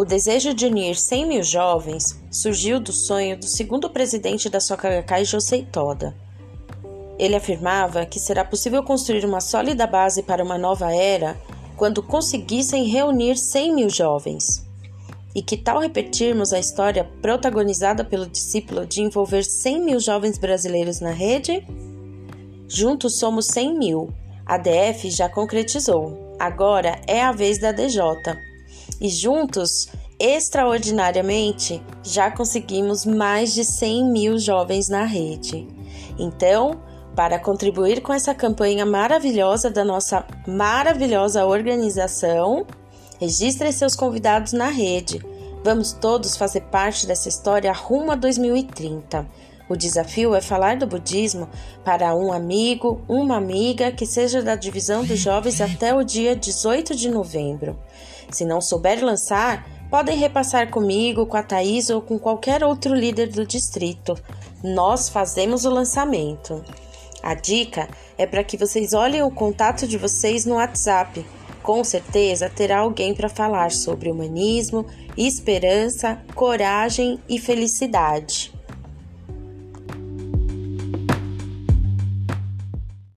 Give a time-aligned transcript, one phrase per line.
[0.00, 5.26] O desejo de unir 100 mil jovens surgiu do sonho do segundo presidente da Socagakai,
[5.26, 6.16] Josei Toda.
[7.18, 11.38] Ele afirmava que será possível construir uma sólida base para uma nova era
[11.76, 14.66] quando conseguissem reunir 100 mil jovens.
[15.34, 21.00] E que tal repetirmos a história protagonizada pelo discípulo de envolver 100 mil jovens brasileiros
[21.00, 21.62] na rede?
[22.66, 24.08] Juntos somos 100 mil.
[24.46, 26.34] A DF já concretizou.
[26.38, 28.00] Agora é a vez da DJ.
[29.00, 35.66] E juntos, extraordinariamente, já conseguimos mais de 100 mil jovens na rede.
[36.18, 36.82] Então,
[37.16, 42.66] para contribuir com essa campanha maravilhosa da nossa maravilhosa organização,
[43.18, 45.20] registre seus convidados na rede.
[45.62, 49.26] Vamos todos fazer parte dessa história rumo a 2030.
[49.70, 51.48] O desafio é falar do budismo
[51.84, 56.92] para um amigo, uma amiga que seja da divisão dos jovens até o dia 18
[56.96, 57.78] de novembro.
[58.32, 63.28] Se não souber lançar, podem repassar comigo, com a Thaís ou com qualquer outro líder
[63.28, 64.18] do distrito.
[64.60, 66.64] Nós fazemos o lançamento.
[67.22, 71.24] A dica é para que vocês olhem o contato de vocês no WhatsApp.
[71.62, 74.84] Com certeza terá alguém para falar sobre humanismo,
[75.16, 78.58] esperança, coragem e felicidade.